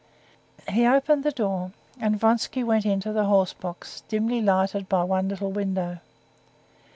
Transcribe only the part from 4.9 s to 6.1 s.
one little window.